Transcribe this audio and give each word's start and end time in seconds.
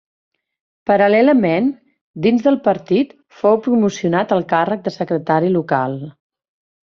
Paral·lelament, 0.91 1.67
dins 2.27 2.45
del 2.47 2.57
partit 2.69 3.13
fou 3.41 3.59
promocionat 3.67 4.33
al 4.37 4.43
càrrec 4.55 4.83
de 4.89 4.95
secretari 4.95 5.55
local. 5.59 5.97